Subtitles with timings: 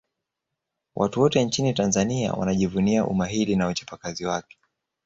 [0.95, 4.57] watu wote nchini tanzania wanajivunia umahili na uchapakazi wake